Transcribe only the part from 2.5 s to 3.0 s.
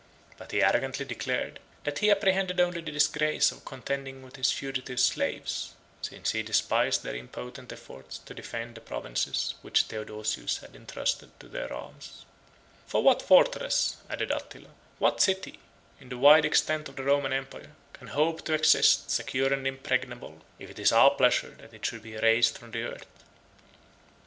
only the